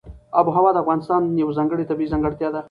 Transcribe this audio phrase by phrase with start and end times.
[0.37, 2.59] آب وهوا د افغانستان یوه ځانګړې طبیعي ځانګړتیا ده.